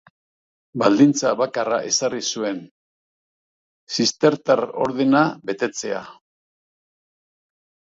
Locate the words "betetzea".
5.53-6.05